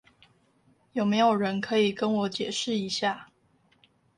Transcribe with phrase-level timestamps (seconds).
[0.93, 3.27] 有沒有人可以跟我解釋一下